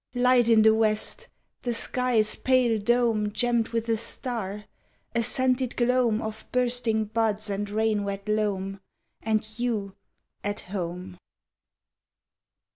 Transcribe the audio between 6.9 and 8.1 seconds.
buds and rain